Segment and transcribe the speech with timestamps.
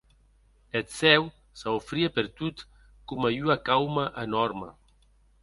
[0.77, 1.23] Eth cèu
[1.59, 2.57] s’aufrie pertot
[3.07, 4.69] coma ua cauma enòrma.